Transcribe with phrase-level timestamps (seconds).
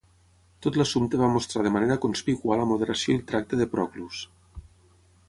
[0.65, 4.23] Tot l'assumpte va mostrar de manera conspícua la moderació i el tacte de Proclus.